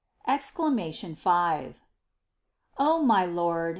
EXCLAMATION 0.27 1.13
V. 1.13 1.29
I. 1.29 1.75
O 2.79 3.03
my 3.03 3.23
Lord 3.23 3.69